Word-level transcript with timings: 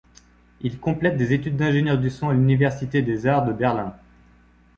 Il 0.61 0.79
complète 0.79 1.15
des 1.15 1.31
études 1.31 1.57
d'ingénieur 1.57 1.99
du 1.99 2.09
son 2.09 2.29
à 2.29 2.33
l'Université 2.33 3.03
des 3.03 3.27
arts 3.27 3.45
de 3.45 3.53
Berlin. 3.53 3.93